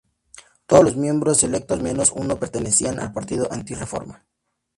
Todos 0.65 0.83
los 0.83 0.95
miembros 0.95 1.43
electos 1.43 1.79
menos 1.83 2.11
uno 2.15 2.39
pertenecían 2.39 2.99
al 2.99 3.13
Partido 3.13 3.47
Anti-Reforma. 3.51 4.25